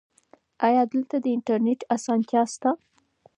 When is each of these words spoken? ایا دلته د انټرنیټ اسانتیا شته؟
ایا 0.67 0.83
دلته 0.93 1.15
د 1.21 1.25
انټرنیټ 1.35 1.81
اسانتیا 1.95 2.41
شته؟ 2.53 2.71